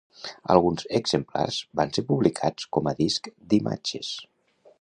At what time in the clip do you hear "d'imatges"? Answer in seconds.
3.53-4.15